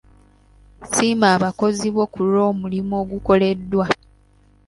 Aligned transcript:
Siima 0.91 1.27
abakozi 1.35 1.87
bo 1.95 2.05
ku 2.13 2.19
lw'omulimu 2.29 2.93
ogukoleddwa. 3.01 3.85